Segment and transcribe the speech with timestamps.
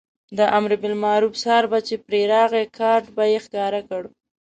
[0.37, 4.03] د امربالمعروف څار به چې پرې راغی کارټ به یې ښکاره کړ.